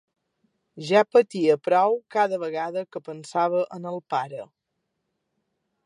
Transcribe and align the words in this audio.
Ja 0.91 1.03
patia 1.17 1.57
prou 1.67 1.99
cada 2.17 2.39
vegada 2.45 2.85
que 2.95 3.03
pensava 3.11 3.63
en 3.79 3.87
el 3.93 4.05
pare. 4.15 4.45